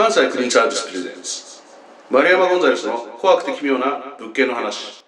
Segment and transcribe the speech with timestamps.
[0.00, 1.60] 関西クリーンサービスプレゼンツ
[2.10, 5.04] 丸山ゴンザレスの怖くて奇妙な物件の話。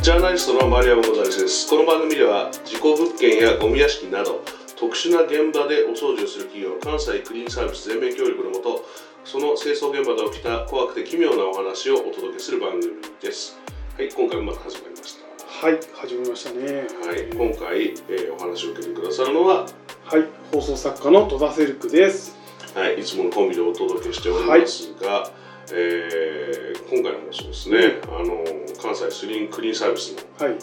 [0.00, 1.68] ジャーナリストの丸山ゴンザレスです。
[1.68, 4.44] この番組では事故物件やゴミ屋敷など
[4.76, 8.84] 特殊な現場でお掃除をする企業関西クリーンサービス全面協力のもと
[9.24, 13.58] その清掃現場で起きた怖くて奇妙なお話をお届けする番組です。
[13.96, 16.86] はい今回もまた始まりましたはい、始めましたね。
[17.06, 19.66] はい、今回、えーお話を受けてくださるのは、
[20.04, 22.34] はい、放送作家の戸田セルクです。
[22.74, 25.30] はい、いつものコンビでお届けしておりますが、
[25.72, 27.78] えー今回の放送ですね、
[28.08, 28.44] あの
[28.82, 30.58] 関西スリンクリーンサービスのはい、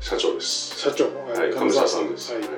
[0.00, 0.78] 社長です。
[0.80, 2.32] 社長、はい、亀澤さんです。
[2.34, 2.48] ははい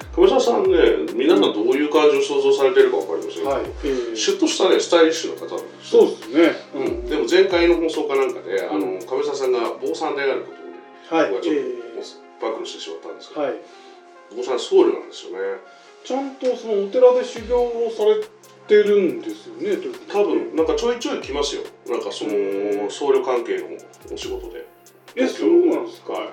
[0.00, 4.16] い、亀澤さんね、皆さんどういう感じを想像されてるかわかりませんけど、はい、えー。
[4.16, 6.56] シュッとしたね、スタイリッシュな方なんですそうですね。
[6.74, 11.64] ううん、でも前回の放送かなんかで、あのうん亀澤さんが坊さんであることをね、はい、僕はちょっとえ
[12.40, 13.56] 暴露してしまったんですけど、ーはい、
[14.36, 15.38] 坊さん僧侶なんですよね。
[16.04, 18.22] ちゃんとそのお寺で修行をされ
[18.68, 19.76] てるんですよね。
[20.06, 21.62] 多分なんかちょいちょい来ますよ。
[21.88, 23.66] なんかその僧侶関係の
[24.12, 24.66] お仕事で。
[25.16, 26.12] え、そうなんですか？
[26.12, 26.28] はい。
[26.28, 26.30] へ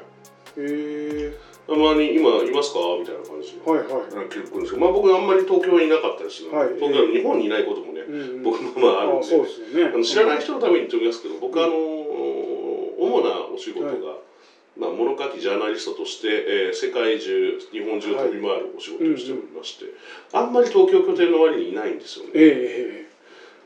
[0.57, 2.79] えたまに今いますか？
[2.99, 4.13] みたいな感じではいはい。
[4.13, 4.85] なんか来るんですけど。
[4.85, 6.75] まあ僕あんまり東京にいなかったですはい。
[6.75, 8.43] 東京日本にいないこともね、うんうん。
[8.43, 9.27] 僕もまああるんで
[9.73, 9.89] ね。
[9.93, 13.99] あの知らない人のために言っておきますけど僕あの主なお仕事が、はい。
[14.77, 19.85] まあ、物書きジャーナリストとして、えー世界中日本中飛び回るお仕事をしておりまして、
[20.33, 22.31] あんまり東京拠点の割にいないんですよね。
[22.35, 23.07] え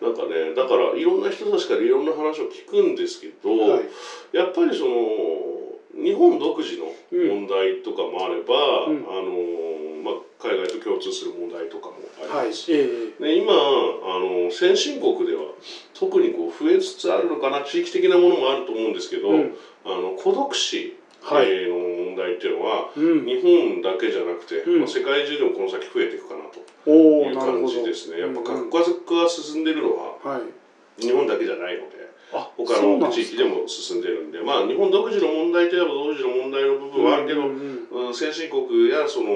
[0.01, 0.05] え。
[0.05, 3.89] なんかねだからいろんな人たちからいろんな話を聞くんですけど、はい。
[4.31, 4.95] やっぱりその
[6.03, 11.95] 日本独自の問題とかもあれば、うんあのまあ、海外と共通する問題とかも
[12.31, 12.71] あはいります。。
[12.71, 12.87] え
[13.19, 15.43] で今あの先進国では
[15.93, 19.55] 特にこう増えつつあるのかな地域的なものもあると思うんですけど、えうん。
[19.85, 23.25] あの孤独死、の問題っていうのはうん。
[23.25, 27.35] 日本だけじゃなくて、うんまあ、世界中でもこの先増えていくかなという。
[27.37, 28.19] 感じですね。
[28.19, 30.41] やっぱ核家族が進んでるのははい。
[31.01, 31.98] 日本だけじゃないので。
[32.33, 38.07] あ、他の地域でも進んでるんでまあ日本独自の問題といえば独自の問題の部分はあるけど、うんうんうん。
[38.07, 39.29] うん先進国やその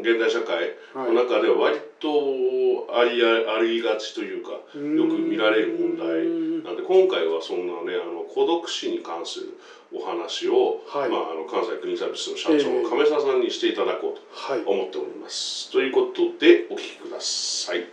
[0.00, 4.60] 現代社会はの中では割とありあありがちというかよ
[5.08, 6.26] く見られる問題
[6.62, 9.58] なんで今回はそんなねあの孤独死に関する
[9.92, 11.08] お話を、はい。
[11.08, 14.64] まあ、あの関西クリーンサービスの社長ええの亀澤さんにしていただこうはい。
[14.64, 14.70] と。
[14.70, 15.70] 思っております。
[15.70, 17.86] ということでお聞きください。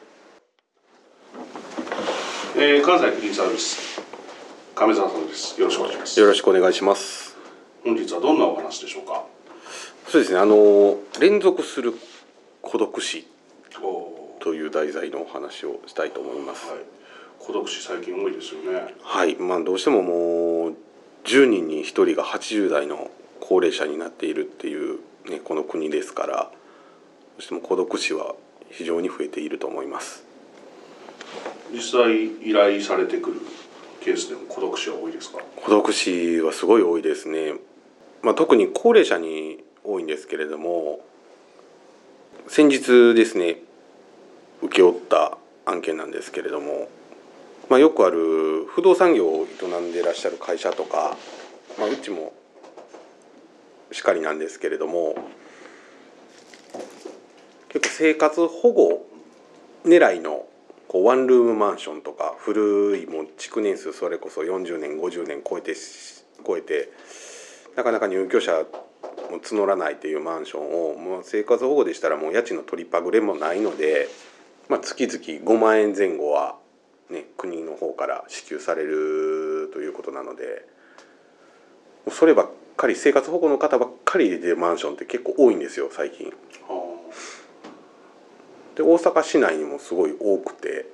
[2.57, 4.00] えー関西クリーンサービス
[4.81, 5.61] 亀澤さんです。
[5.61, 6.19] よろしくお願いします。
[6.19, 7.37] よろしくお願いします。
[7.83, 9.25] 本日はどんなお話でしょうか？
[10.07, 10.39] そうですね。
[10.39, 11.93] あの連続する
[12.63, 13.27] 孤独死
[13.79, 16.67] おという題材のお話をしたいと思います。
[16.67, 16.79] はい。
[17.37, 18.95] 孤独死最近多いですよね。
[19.03, 19.35] はい。
[19.35, 20.75] まあどうしてももう
[21.25, 24.97] 10人に1人が80代の高齢者になっているっていう
[25.29, 26.51] ねこの国ですから、ど
[27.37, 28.33] うしても孤独死は
[28.71, 30.23] 非常に増えていると思います。
[31.71, 33.41] 実際依頼されてくる
[34.01, 35.39] ケースでも孤独死は多いですか？
[35.56, 37.53] 孤独死はすごい多いですね。
[38.23, 41.00] まあ特に高齢者に多いんですけれども、
[42.47, 43.57] 先日ですね
[44.63, 46.90] 請け負った案件なんですけれども、
[47.69, 51.16] まあ、よくある不動産業を営んでいらっしゃる会社とか、
[51.79, 52.34] まあ、うちも
[53.91, 55.16] しかりなんですけれども
[57.69, 59.06] 結構生活保護
[59.85, 60.45] 狙いの
[60.91, 65.74] こうワンルームマンションとか古いもう築年数それこそ40年50年超えて
[66.46, 66.90] 超えて
[67.78, 68.66] なかなか入居者
[69.31, 74.09] も募らないというマンションをもう生活保護でしたらもう家賃の取りパグレもないので、
[74.68, 75.16] まあ、月々
[75.50, 76.57] 5万円前後は、
[77.09, 80.68] ね、国の方から支給されるということなので
[82.09, 86.34] そればっかり生活保護の方ばっかり入れてるマンションって結構多いんですよ最近。
[88.81, 90.87] で大阪市内にもすごい多くて、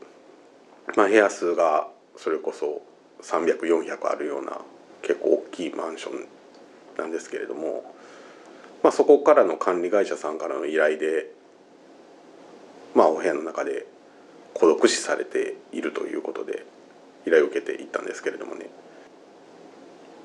[0.97, 1.87] まあ、部屋数が
[2.17, 2.81] それこそ
[3.23, 4.59] 300400あるような
[5.01, 6.27] 結構大きいマンション
[6.97, 7.95] なんですけれども、
[8.84, 11.31] まあ、そこからの管理会社さんからの依頼で、
[12.93, 13.87] まあ、お部屋の中で
[14.53, 16.66] 孤独死されているということで
[17.25, 18.66] 依頼を受けて行ったんですけれどもね。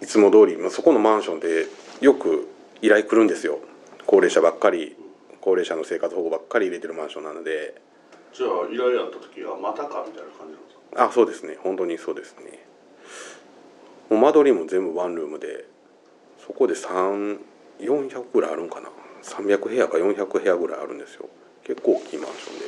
[0.00, 1.67] いつも通り、まあ、そこのマンションで
[2.00, 2.49] よく
[2.81, 3.61] 依頼来るんですよ。
[4.05, 4.97] 高齢者ばっかり
[5.43, 7.75] 高齢者の生活保護ばっかり入れてるマンションなので。
[8.33, 11.05] じゃあ依頼あった時はまたかみたいな感じなんですか？
[11.05, 11.59] あそうですね。
[11.62, 12.65] 本当にそうですね。
[14.09, 15.67] もう間取りも全部ワンルームで
[16.47, 18.89] そこで3400ぐらいあるんかな
[19.23, 21.29] ？300部屋か400部屋ぐらいあるんですよ。
[21.65, 22.65] 結構大きいマンションで。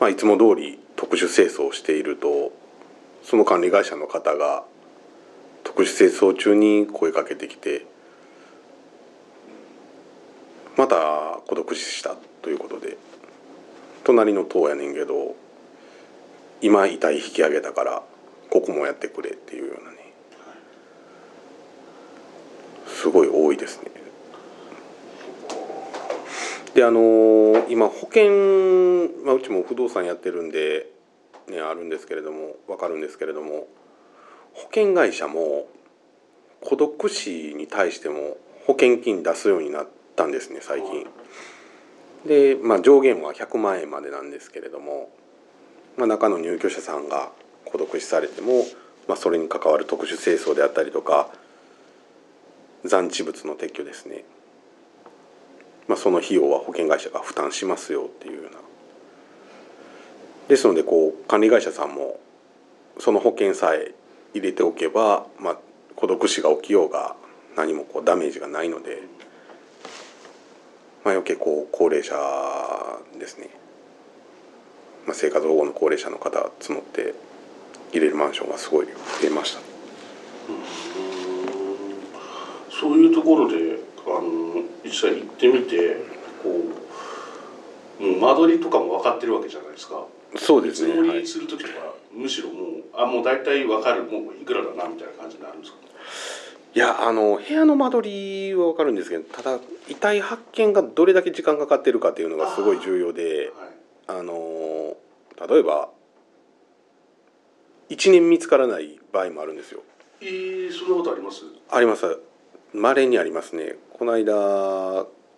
[0.00, 2.52] まあいつも通り特殊清掃をしていると
[3.22, 4.64] その管理会社の方が
[5.64, 7.84] 特殊清掃中に声かけてきて
[10.78, 12.96] また孤独死したということで
[14.04, 15.34] 隣の塔やねんけど
[16.62, 18.02] 今遺体引き上げたから
[18.48, 19.96] ここもやってくれっていうようなね
[22.86, 23.90] すごい多いですね。
[26.74, 28.30] であの今保険、
[29.24, 30.86] まあ、うちも不動産やってるんで、
[31.48, 33.66] ね、あるんですけれども分かるんですけれども
[34.52, 35.66] 保険会社も
[36.60, 38.36] 孤独死に対しても
[38.66, 41.06] 保険金出すようになってたんですね最近。
[42.26, 45.10] で、まあ、上限は100万円までなんですけれども、
[45.96, 47.30] まあ、中の入居者さんが
[47.64, 48.64] 孤独死されても、
[49.06, 51.30] まあ、それに関わる特殊清掃であったりとか
[52.84, 54.24] 残地物の撤去ですね、
[55.86, 58.58] まあ、その費用は保険会社が負担しますよっていうような。
[60.48, 62.18] ですのでこう管理会社さんも
[62.98, 63.94] その保険さえ
[64.34, 65.58] 入れておけば、まあ、
[65.94, 67.16] 孤独死が起きようが
[67.56, 69.02] 何もこうダメージがないので、
[71.08, 72.14] まあ、余計こう高齢者
[73.18, 73.48] ですね、
[75.06, 77.14] まあ、生活保護の高齢者の方募って
[77.94, 78.92] 入れるマンションがすごい増
[79.26, 79.60] えました。
[82.70, 85.96] そういうところであの実際行ってみて
[86.42, 86.50] こ
[88.00, 90.04] うもう間取りとかも分かってるわけじゃないですか。
[90.36, 91.74] そうですね、見積もはいりする時とか、
[92.12, 95.78] むしろもうあもう大体分かるもういくらだなみたいな感じになるんですか？
[96.74, 103.68] いやあの部屋の間取りは分かるんですけどただ遺体発見がどれだけ時間かかってるかっていうのがすごい重要ではい。
[104.18, 104.96] あの
[105.48, 105.90] 例えば
[107.90, 109.82] 1年見つからない場合もあるんですよ。
[110.20, 111.42] えー、そんなことあります？
[111.70, 112.18] あります。
[112.74, 113.76] まれにありますね。
[113.94, 114.34] この間、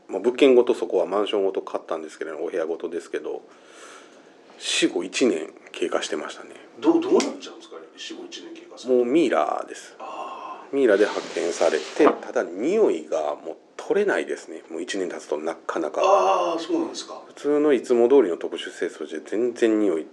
[0.09, 3.43] まあ、物件ごとそこはマンションごと買ったんですけどお部屋ごとですけど
[4.59, 6.51] 死後1年経過してましたね。
[6.81, 7.83] どうどうなっちゃうんですかね？
[7.97, 9.95] 死後1年経過もうミイラです。
[10.01, 10.20] あ
[10.73, 14.63] ミイラで発見されてただ匂いがもう取れないですね。
[14.71, 16.01] もう1年経つとなかなーか。
[16.05, 17.21] あーそうなんですか。
[17.27, 20.07] 普通のいつも通りの特殊清掃じゃ全然匂い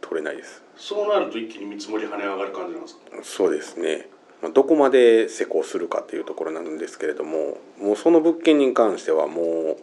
[0.00, 0.62] 取れないです。
[0.76, 3.00] そうなると一気に見積もり跳ね上がる感じなんですか。
[3.22, 4.08] そうですね。
[4.40, 9.76] まあどこまで施工するかっていうところなんですけれどももうその物件に関してはも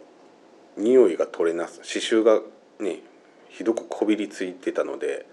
[0.76, 2.40] う匂いが取れなす刺繍が
[2.80, 3.00] ね
[3.50, 5.26] ひどくこびりついてたので。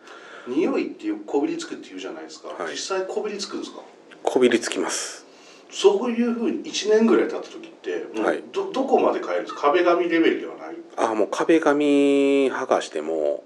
[0.48, 2.74] 匂いっていうこびりつくっていうじゃないですか、はい。
[2.74, 3.80] 実際こびりつくんですか
[4.26, 5.26] こびりつきます。
[5.72, 8.38] そういうふうに1年ぐらい経った時ってもはい。
[8.40, 9.62] うど,、どこまで変えるんですか？
[9.72, 10.76] 壁紙レベルではない？
[10.98, 13.44] ああもう壁紙剥がしても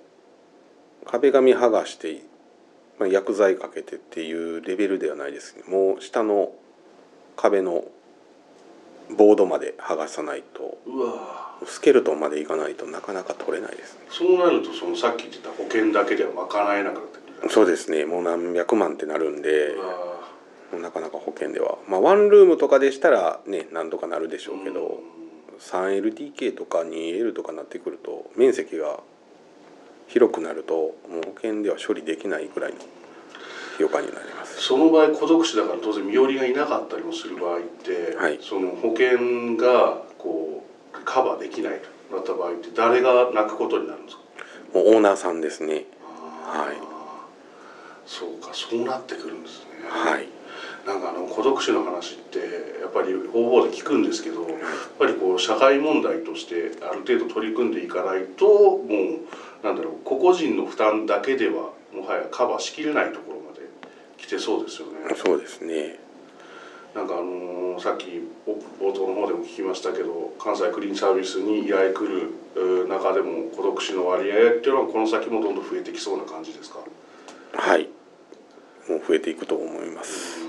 [1.06, 2.22] 壁紙剥がして、
[3.00, 6.52] まあ、薬剤かけてっていうレベルではないですねもう下の
[7.36, 7.84] 壁の
[9.18, 11.50] ボードまで剥がさないとうわ。
[11.66, 14.02] スケルトンまでいかないとなかなか取れないですね。
[14.12, 17.50] そうなるとそのさっき言ってた保険だけでは賄えなくなってくる。
[17.50, 18.06] そうですね。
[18.06, 19.94] もう何百万ってなるんでうわ
[20.78, 21.78] なかなか保険では。
[21.88, 25.20] まあワンルームとかでしたらねなんとかなるでしょうけど、うん
[25.60, 29.02] 3LDK とか 2L とかなってくると面積が
[30.08, 34.62] 広くなるともう保険では処理できないぐらいのになります。
[34.62, 38.40] その場合孤独死だから当然身寄りがいなかったりもする場合って、はい。
[38.42, 40.64] その保険がこ
[40.94, 44.24] うカバーできないとなった場合って誰が泣くことになるんですか？
[44.74, 45.88] もうオーナーさんですね。
[46.46, 46.78] はい。
[48.06, 49.66] そうかそうなってくるんですね。
[49.90, 50.30] はい
[50.90, 52.40] なんかあの孤独死の話って
[52.82, 54.50] やっぱり方々で聞くんですけどやっ
[54.98, 63.62] ぱりこう社会問題としてある程度取り組んでいかないともうなんだろう個々人の負担だけではもはやカバーしきれないところまで
[64.18, 64.94] 来てそうですよね。
[65.16, 66.00] そうですね。
[66.96, 68.08] なんかあのーさっき
[68.48, 72.32] お冒頭の方でも聞きましたけど関西クリーンサービスに依頼来る
[72.84, 76.80] う中でも孤独死の割合っていうのはこの先もどんどん増えてきそうな感じですか？
[77.54, 77.88] はい。
[78.90, 80.40] もう増えていくと思います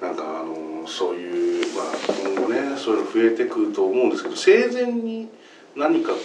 [0.00, 1.86] なんかあのそういう、まあ、
[2.34, 5.28] 今後ねそういうの増えてくると思うんですけど生前に
[5.76, 6.18] 何かこ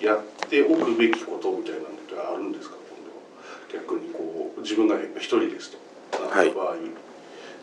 [0.00, 3.84] うやっておくべきことみたいなのってあるんですか今度は。
[3.84, 5.72] 逆にこう自分が一人です
[6.10, 6.76] となった場合、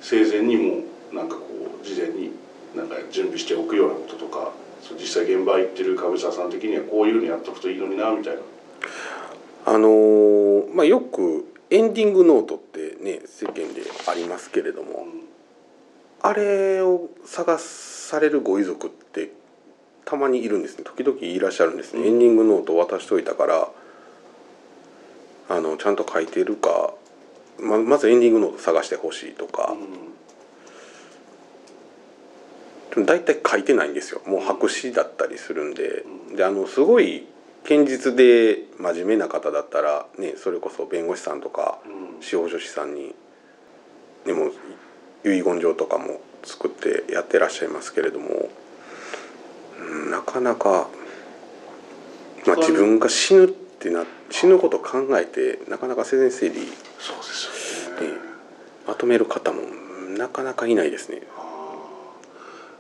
[0.02, 1.46] 生前にもなんかこ
[1.82, 2.32] う事前に
[2.76, 4.52] なんか準備しておくようなこととか
[5.00, 8.42] 実際現場行ってる上沢さん的にはこういうのやっとくといいのになみたいな。
[9.64, 15.06] あのーまあよくエンディングノートってね世間でありますけれども
[16.24, 19.32] あれを探されるご遺族って
[20.06, 20.84] たまにいるんですね。
[20.84, 22.08] 時々いらっしゃるんですね、うん。
[22.08, 23.70] エンディングノート渡しといたから
[25.50, 26.94] あのちゃんと書いてるか
[27.60, 29.74] ままずエンディングノート探してほしいとか。
[32.96, 33.06] うん。
[33.06, 34.22] 大体書いてないんですよ。
[34.26, 36.04] もう白紙だったりするんで。
[36.30, 36.36] うん。
[36.36, 37.26] であのすごい
[37.64, 42.22] 堅実で真面目な方だったらねそれこそ弁護士さんとかうん。
[42.22, 43.16] 司法書士さんに
[44.26, 44.52] でも
[45.26, 48.50] 遺言状とかも作ってやってらっしゃいますけれども、
[49.80, 50.88] うん、なかなか、
[52.48, 56.56] まあ、自分が死ぬってな死ぬことを考えてなかなか生前整理
[57.00, 58.14] そうですよねで
[58.88, 59.62] まとめる方も
[60.18, 61.22] なかなかいないですね。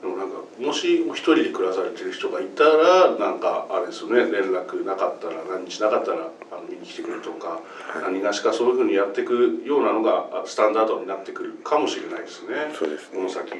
[0.01, 7.60] でもなんかもしお一人で暮らされてる人がいたらなんかあれですよね連絡なかったら何日なかったらあの見に来てくれとか、は
[8.00, 8.01] い。
[8.01, 12.74] 何がしかそういうふうにやっていくようなのがあスタンダードになってくるかもしれないですね。
[12.74, 13.17] そうですね。
[13.17, 13.51] この先。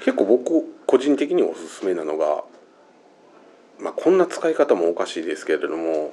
[0.00, 2.44] 結構僕個人的におすすめなのが、
[3.78, 6.12] まあ、こんな使い方もおかしいですけれども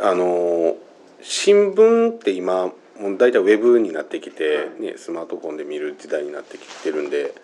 [0.00, 0.76] あの
[1.20, 7.34] 新聞って今もう大体ウェブになってきて、ね、スマートフォンで見る時代になってきてるんで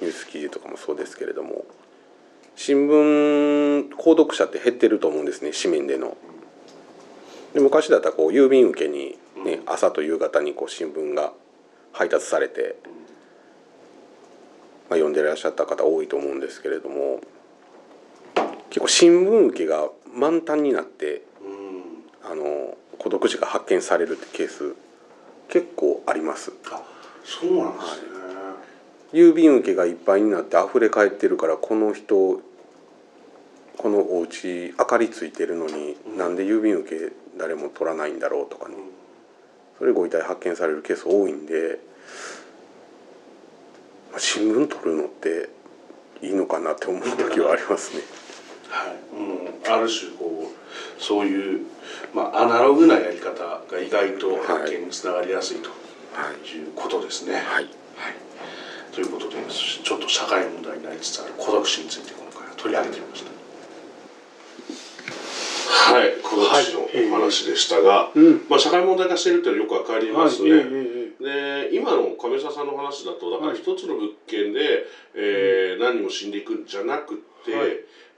[0.00, 1.64] ニュース記事とかもそうですけれども。
[2.54, 6.16] 新聞購読者って減ってると思うんですね紙面での。
[7.54, 11.32] で昔だったらこう郵便受けに、ね、朝と夕方にこう新聞が
[11.92, 12.76] 配達されて、
[14.88, 17.20] まあ、読んでらっしゃった方多いと思うんですけれども
[18.70, 22.30] 結構新聞受けが満タンになってうん。
[22.30, 24.76] あの孤独死が発見されるってケース
[25.52, 26.82] 結構ありますあ
[27.22, 28.08] そうなんですね。
[29.12, 32.40] 郵便受けがいっぱいになって溢れ返ってるからこの人
[33.76, 38.76] このお家明かりついてるのに、なんで郵便受け誰も取らないんだろうとかね
[39.78, 41.78] それご遺体発見されるケース多いんで、
[44.10, 45.50] まあ、新聞取るのって
[46.22, 48.21] いいのかなって思う時はありますね。
[48.72, 51.66] はい、うん、ある種こうそういう、
[52.14, 56.56] まあ、アナログなやり方が意外と発見につながりやすいとはい。
[56.56, 57.34] いうことですね。
[57.34, 57.44] はい。
[57.44, 57.64] はい。
[58.92, 63.32] ということでちょっと社会問題になりつつある孤独死について今回は取り上げてみました。
[65.92, 68.46] はい、孤独死のお話でしたが、うん。
[68.48, 70.50] まあ、社会問題化しているというのはよくわかりはいますね。
[70.50, 73.60] ええええで今の亀沢さんの話だとだからはい。
[73.60, 77.70] 一つの物件で、えー何人も死んでいくんじゃなくて、はい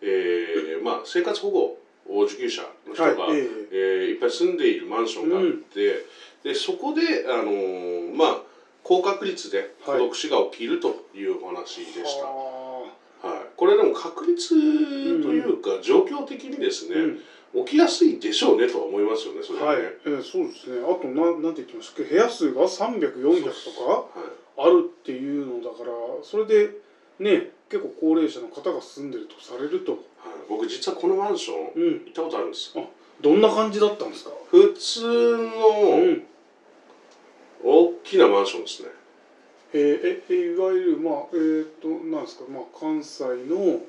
[0.06, 1.78] えーまあ、生活保護
[2.24, 6.04] 受給者の人が、はいええーいっぱい住んでいるマンションがあって、
[6.42, 8.42] でそこで、あのーまあ、
[8.82, 12.26] 高確率で孤独死が起きるというお話でした。
[12.26, 12.82] は
[13.22, 14.54] はい、これでも確率と
[15.32, 17.64] いうか、状況的にですね、あうん。
[17.64, 19.78] 起きやすいでしょうねとは思いますよねそれははい。
[19.82, 20.80] ね。、えーそうですね。
[20.84, 22.10] あとななんて言ってましたっけ？
[22.12, 24.30] 部屋数が300400とかはい。
[24.56, 25.90] あるっていうのだから
[26.22, 26.68] それで
[27.18, 29.92] ね結構高齢者の方が住んでるとされると。
[29.92, 30.00] はい、
[30.48, 31.92] 僕実はこのマンションうん。
[32.04, 32.74] 行ったことあるんです
[33.20, 34.30] どんな感じだったんですか？
[34.50, 36.22] 普通うのん。
[37.62, 38.88] 大きなマンションですね、
[39.72, 42.44] えーええいわゆるまあえーっとなんですか？
[42.50, 43.30] まあ関西の、
[43.66, 43.80] はい。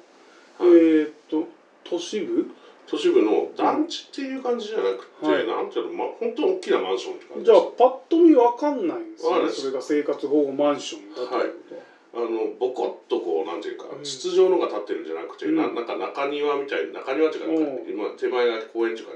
[0.61, 1.47] えーっと
[1.83, 2.49] 都市部？
[2.87, 5.47] 都市部の団地っていう感じじゃなくて、はい。
[5.47, 9.49] なんていうの、まあ、本当に大きなマンションって感じじゃあパッと見わかんないんですね。
[9.51, 11.81] それが生活保護マンションだということは、
[12.15, 14.03] あのボコッとこうなんていうか、うん。
[14.03, 15.55] 筒状のが立ってるんじゃなくて、うん。
[15.55, 19.13] ななんか中庭みたいな中庭っていうか今手前が公園っていうか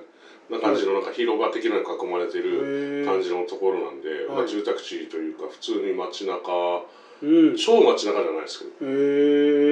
[0.50, 6.84] な感じのなんか広場的なのに囲まれてる感じのところなんで、まあ、はい住宅地というか普通に街中
[7.22, 7.56] うん。
[7.56, 8.72] 超街中じゃないですけど。
[8.72, 8.74] へ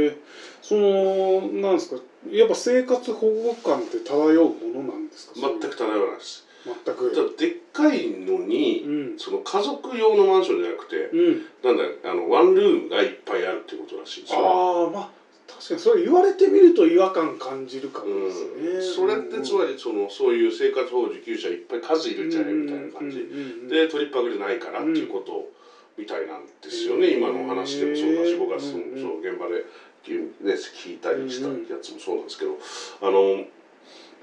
[0.08, 0.16] え
[0.62, 1.96] そのなんですか
[2.30, 5.34] やっぱ生活保護感って漂うものなんですか？
[5.36, 9.14] 全く漂わないです全たくだでっかいのに、うん。
[9.18, 11.46] その家族用のマンションじゃなくて、うん。
[11.64, 14.40] なんだあのワンルームがいっぱいあるっていうことらしいんですよ。
[14.40, 15.10] ああまあ
[15.48, 23.18] 確かにそれ言われてみると違和感感じるかもうんですね、それってつまりそのそういう生活保護受給者いっぱい数いるんじゃないみたいな感じ。
[23.18, 25.50] じで取りっぱぐれないからっていうこと
[25.98, 27.18] みたいなんですよね、うん。
[27.18, 29.02] 今のお話でもそうだし僕がそのうん。
[29.02, 29.64] そう現場で、
[30.06, 32.60] ね、聞いたりしたやつもそうなんですけど
[33.02, 33.46] あの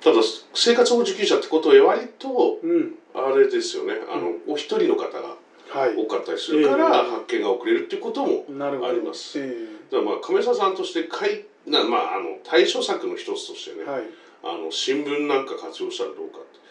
[0.00, 0.20] ただ
[0.54, 2.94] 生活保護受給者ってことは割とうん。
[3.14, 3.94] あれですよね。
[4.08, 5.36] あの、お一人の方が
[5.68, 5.96] はい。
[5.96, 7.10] 多かったりするからええ。
[7.10, 9.38] 発見が遅れるっていうこともあります。
[9.38, 14.04] えだからまあ亀沢さんとしてかいな、まあ、あの対処策の一つとしてね、えはい。
[14.42, 16.64] あの新聞なんか活用したらどうかって。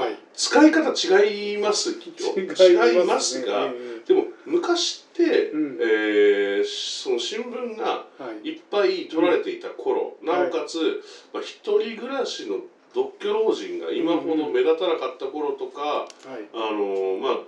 [0.00, 0.16] はい。
[0.34, 1.96] 使い方違いますよ
[2.36, 3.72] 違いますが、ね
[4.06, 5.78] でも昔って、うん。
[5.80, 8.06] えーその新聞が
[8.42, 8.48] い。
[8.50, 9.87] いっぱい取られていた頃、
[10.28, 12.58] なおかつ、まあ、一人暮らしの
[12.94, 16.48] 独居老人が今ほど目立たなかった頃とか、はい。
[16.54, 17.44] あのまあ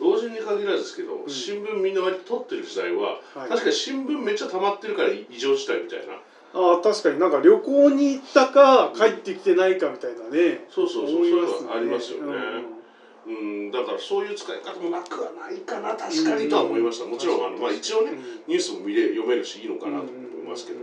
[0.00, 1.28] 老人に限らずですけど、ん。
[1.28, 3.48] 新聞みんな割と取ってる時代は、はい。
[3.48, 6.14] 確かに新聞めっちゃ溜まってるから異常事態みたいな。
[6.52, 10.64] ああ確かになんか旅行に行ったか帰ってきてないかみたいなね。
[10.68, 12.32] そうそうそうそういうのがありますよね。
[12.32, 12.80] うん。
[13.26, 18.12] うん、だからそういう使い方もなくはないかな確かにとは思いました、もちろんあの、まあ、一応ね
[18.48, 20.80] ニュースも見れ読めるしいいのかなと思いますけど、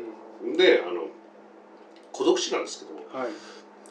[0.56, 1.07] であの
[2.18, 3.30] 孤独死なんですけどはい。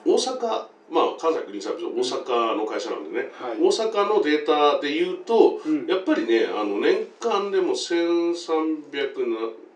[0.05, 3.59] 大阪まあ関西クリーンサービス大阪の会社なんでね、はい。
[3.59, 5.87] 大阪のデータで言うとうん。
[5.87, 8.35] やっぱりねあの年間でも1300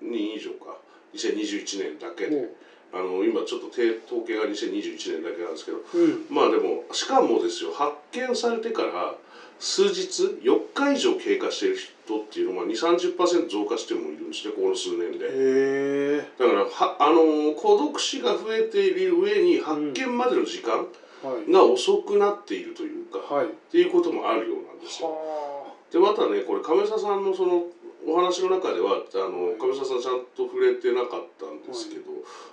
[0.02, 0.78] 人以上か
[1.14, 2.26] 2021年だけ。
[2.26, 2.50] で
[2.92, 6.26] あの今ちょっと手統計が2021年だけなんですけどうん。
[6.28, 9.14] まあでもしかもですよ発見されてから
[9.61, 16.25] 数日4日以上経過している人っていうのが2 3 0増加してもいるんですねこの数年で。
[16.38, 20.87] だからはあの孤独死が増えている上に発見までの時間
[21.23, 21.52] はい。
[21.52, 23.49] が遅くなっているというか、っはい。
[23.71, 25.09] ていうこともあるようなんですよ。
[25.11, 27.64] はでまたねこれ亀佐さんのその
[28.09, 32.09] お話の中ではあの亀佐さんちゃんと触れてなかったんですけど、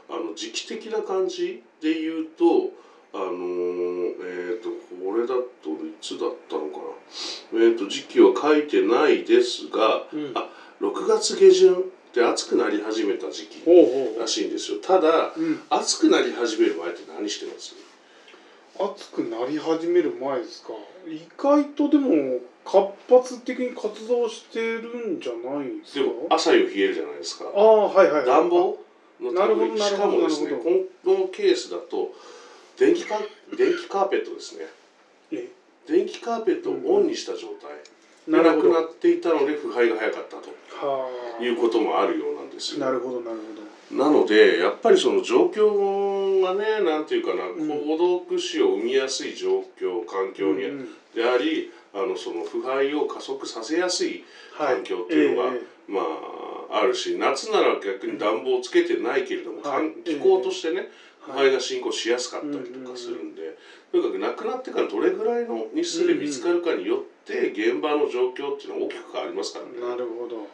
[0.09, 2.75] あの時期的な感じで言うと
[3.13, 3.31] あの
[4.19, 4.67] えっ、と
[4.99, 5.33] これだ
[5.63, 6.76] といつだったのかな？
[7.59, 10.31] えっ、と時期は書いてないですがあうん。
[10.35, 10.49] あ
[10.81, 11.83] 6月下旬
[12.13, 13.63] で暑くなり始めた時期
[14.19, 14.77] らしいんですよ。
[14.81, 15.59] ただううん。
[15.69, 17.73] 暑くなり始める前って何してます？
[18.79, 20.73] 暑くなり始める前ですか？
[21.07, 27.45] 意外とでも活発的に活動してるんじゃないんですでかも朝夜冷えるじゃないですか。
[27.53, 28.77] ああはいはい暖房
[29.21, 32.13] のなるほど類しかもですねこのケースだと
[32.77, 33.17] 電気カ
[33.57, 34.67] 電気カーペットですね。
[35.31, 35.47] え
[35.87, 37.71] 電気カーペットをオンにした状態。
[38.27, 40.49] でなくなっていたので腐敗が早かったと
[40.85, 41.07] は
[41.39, 41.43] あ。
[41.43, 42.85] いうこともあるようなんですよ。
[42.85, 43.37] なるほどなる
[43.91, 47.67] なのでやっぱりその状況がねなんていうかな、ん。
[47.67, 54.25] 孤独死を生みやすい状況環ほ境にであり、あのその腐敗を加速させやすい
[54.57, 54.75] はい。
[54.75, 56.01] 環境っていうのが、えま
[56.69, 59.91] ああるし夏なら逆に暖房をつけてないけれども、はい。
[60.03, 60.89] 気候としてね、
[61.23, 63.57] 腐はい敗が進行しやすかったりとかするんで、
[63.91, 69.71] とにかく亡くなってからどれぐらいの日数で見つかるかによって現場の状況っていうのは大きく変わりますからね。
[69.79, 70.47] なるほど。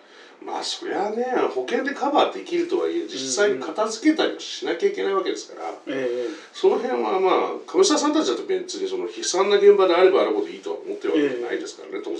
[0.45, 1.25] まあそりゃね
[1.55, 12.19] 保険でカバーできるとはいえ実際に片付けたりもしなきゃいけないわけですから、えその辺はまあ亀下さんたちだと別にその悲惨な現場であればあるほどいいとは思ってるわけじゃないですからね、当然。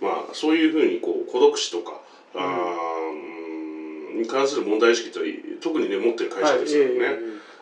[0.00, 2.00] まあそういうふうにこう孤独死とか、
[2.34, 2.38] う
[4.16, 4.20] ん。
[4.20, 5.20] に関する問題意識と
[5.60, 7.18] 特にね持ってるえ会社ですからね、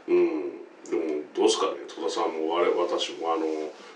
[0.08, 0.12] え。
[0.12, 0.55] うん
[0.90, 3.46] どうですかね戸田さんも我私もあの、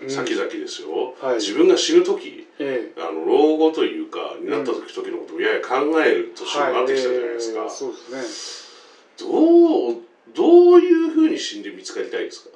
[0.01, 0.09] うん。
[0.09, 1.35] 先々ですよ、はい。
[1.35, 3.01] 自分が死ぬ時ええ。
[3.01, 7.67] あの老後というかになった時時のことをやや考える年になってきたじゃないですか、はい。
[7.69, 9.27] ええそうですね。
[9.29, 9.95] どう
[10.29, 12.49] どういうふうに死んで見つかりたいですか？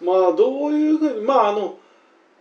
[0.00, 1.76] まあどういうふうにまああの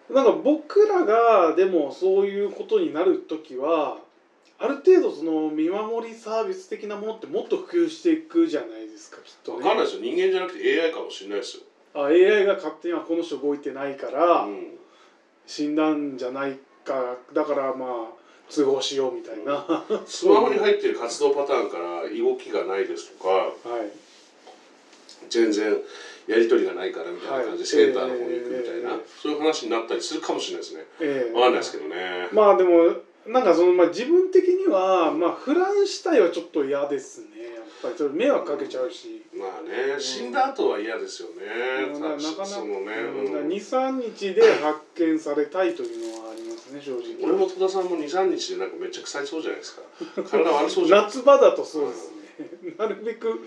[0.10, 3.97] なんか僕らがでもそういうことになる時は
[4.58, 9.58] ある程度その見守りサービス的なものってもっと普及していくじゃないですかきっとね。
[9.60, 10.02] わかんないですよ。
[10.02, 14.78] 人間じゃなくて AI かもしれないですよ、あ AI が勝手にはこの人動いてないからうん、
[15.48, 23.92] 死んだんじゃないかだからまあ通報しようみたいな、はスマホに入ってる活動パターンから動きがないですとかい。
[25.30, 25.78] 全然
[26.28, 27.58] やり取りがないからみたいな感じはい。
[27.60, 29.06] でセンターの方に行くみたいな、ええ。
[29.22, 30.86] そういう話になったりするかもしれないですね。
[31.00, 31.34] ええ。
[31.34, 32.96] わかんないですけどね、まあでも
[33.28, 37.28] なんかその、まあ、自分的にはまあフラン自体はちょっと嫌ですね。
[37.56, 42.02] やっぱりそれ迷惑かけちゃうし、まあね死んだ後は嫌ですよね、うん。
[42.02, 43.48] なかなかそのね、うん。
[43.48, 47.24] 23日で発見されたいというのはありますね正直。
[47.24, 49.82] 俺も戸田さんも23日でなんかめっちゃ腐りそうじゃないですか。
[50.30, 53.40] 体悪そうじゃないです夏場だとそうですね、なるべく。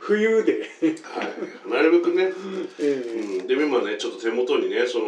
[0.00, 0.68] 冬で
[1.02, 2.32] か、はい、なるべくね。
[2.78, 5.06] えうん、で今ねちょっと手元にねその、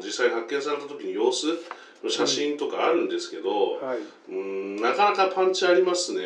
[0.00, 1.46] 実際に発見された時の様子
[2.02, 3.98] の写真とかあるんですけど、えはい。
[4.30, 6.22] うん、なかなかパンチありますね。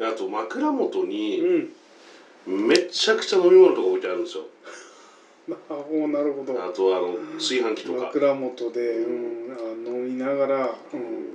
[0.00, 1.70] あと枕元うにん。
[2.46, 4.44] めちゃくちゃ飲み物とか置いてあるんですよ。
[5.68, 6.52] あおなるほど。
[6.62, 8.06] あとあの炊飯器とか。
[8.06, 9.10] 枕元で、う
[9.50, 11.34] ん、あ飲みながら、うん、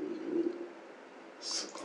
[1.42, 1.80] そっか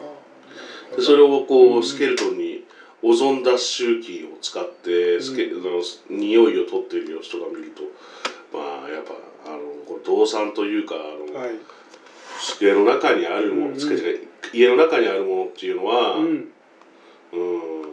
[0.96, 2.64] でそれをこううんスケルトンに
[3.02, 7.82] オゾン脱臭機を使ってスケ、うの匂いを取っている様子とか見ると
[8.56, 9.12] まあやっぱ
[9.46, 10.98] あのこう動産というかあ
[11.32, 11.50] の、はい。
[12.40, 13.78] 机の中にあるもの、うん。
[13.78, 14.18] 机じゃない
[14.52, 16.52] 家の中にあるものっていうのは、うん。
[17.32, 17.84] うん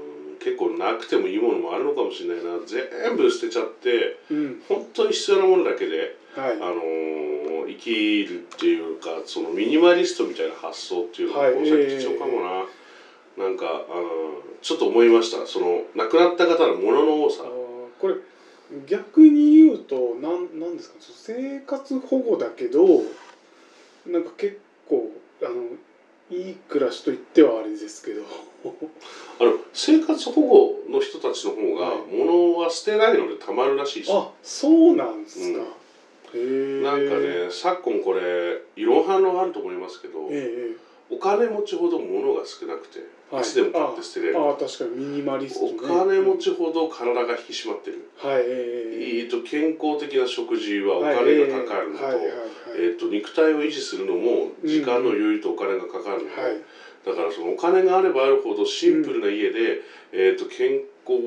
[0.43, 2.51] 結構なくてもいいものもあるのかもしれないな。
[2.65, 4.61] 全部捨てちゃってうん。
[4.67, 6.51] 本当に必要なものだけで、はい。
[6.53, 7.31] あのー
[7.67, 11.53] 生きるっていうかそのミニマリストみたいな発想っていうのがはい。
[11.53, 12.41] この先必要かも
[13.37, 15.45] な、なんかあのちょっと思いました。
[15.45, 17.43] その亡くなった方のものの多さ。
[17.99, 18.15] これ
[18.87, 20.95] 逆に言うとなんなんですか？
[20.99, 23.01] 生活保護だけど
[24.07, 25.11] なんか結構
[25.43, 25.65] あの
[26.29, 28.23] いい暮らしと言ってはあれですけど。
[29.39, 32.15] あの生活保護の人たちの方がはい。
[32.15, 35.59] 物は捨てないのでたまるらしいですよあそうなんですか、
[36.35, 36.83] うん。
[36.83, 43.43] なんかね昨今これ異論反論あると思いますけど、ええお金持ちほど物が少なくて、はい。
[43.43, 44.39] い、つでも買って捨てれる。
[44.39, 52.05] ああ確かにミニマリスト、ね、お金持ちほど体が引き締まってる、はいえええー、と健康的な食事はお金がかかるのと,、
[52.77, 56.57] えー、と肉体を維持するのも時間の余裕とお金がかかるので、はい。
[57.05, 59.81] だからそのお金があればあるほどシンプルな家で、
[60.13, 61.19] えー、と健康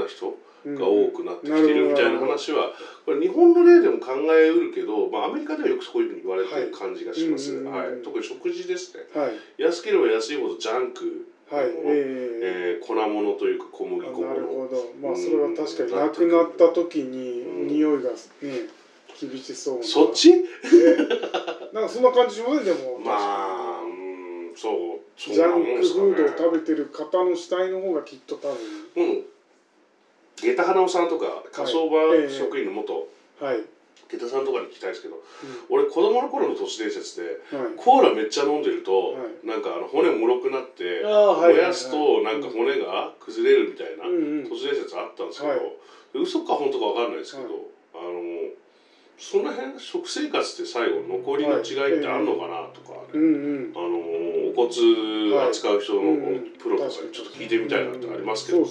[0.00, 0.38] な人
[0.74, 2.72] が多くなってきてるみたいな話は
[3.04, 8.02] これ日本の例でも考えうるけど、まあ、アメリカではよくそういうふうに言われてる感じがします、はい。
[8.02, 9.04] 特に食事ですね。
[9.14, 9.32] はい。
[9.58, 11.26] 安ければ安いほどジャンク。
[11.48, 11.66] はい。
[11.66, 12.40] ええ。
[12.42, 14.90] えー粉物というか小麦粉あなる物ほど。
[15.00, 18.16] まあそれは確かになくなった時に匂いがね
[19.20, 19.84] 厳しそうな。
[19.84, 20.30] そっち？
[20.32, 20.36] え
[21.72, 22.98] なんかそんな感じしませんでも。
[23.04, 28.56] まあうんそうそうジャンクフードを食ねべてる方の死体の方がきっと多分。
[28.96, 29.22] うん
[30.36, 33.08] 下駄花尾さんとか火葬場ええ職員の元
[33.40, 33.60] はい、
[34.08, 35.18] 下駄さんとかに聞きたいですけどう
[35.68, 37.36] 俺子供の頃の都市伝説で
[37.76, 44.48] コーラめっちゃ飲んでると、はなんかあの骨もろくなって燃やすとなんか骨が崩れるみたいなうんうん。
[44.48, 45.60] 都市伝説あったんですけど、はい。
[46.14, 47.52] 嘘か本当かわかんないですけど、はい。
[47.94, 48.50] あの
[49.18, 53.72] その辺食生活って最後残りの違いってあるのかなとか、うんうん。
[53.74, 53.98] あの
[54.48, 56.50] お骨扱う人のうんうん。
[56.58, 58.66] プロとかにちょっと聞いてみたいなってありますけどね。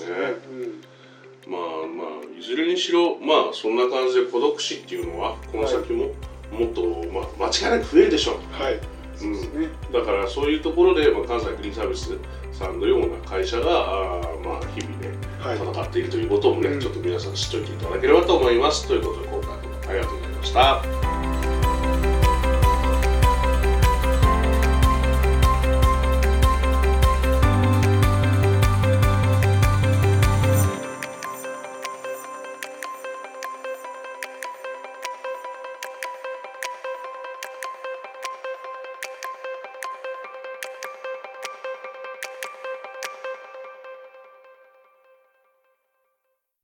[1.48, 6.12] まあまあいずれにしろまあそんな感じで孤独死っていうのはこの先も
[6.52, 6.82] もっと、
[7.12, 8.36] まあ、間違いなく増えるでしょう。
[8.38, 8.80] うんはい
[9.16, 12.18] そうですね、だからそういうところで、まあ、関西クリーンサービス
[12.52, 15.08] さんのような会社があーまあ日々ね
[15.40, 18.88] はい戦っているということをね、うんちょっと皆さん知っておいていただければと思います。
[18.88, 19.56] ということで今回も
[19.88, 20.95] ありがとうございました。